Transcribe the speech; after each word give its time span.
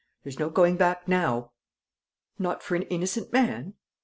There's 0.23 0.39
no 0.39 0.49
going 0.49 0.77
back 0.77 1.07
now." 1.07 1.51
"Not 2.39 2.63
for 2.63 2.73
an 2.73 2.81
innocent 2.81 3.31
man?" 3.31 3.75